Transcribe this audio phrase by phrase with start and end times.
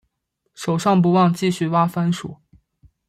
[0.55, 2.35] 手上不忘继续挖番薯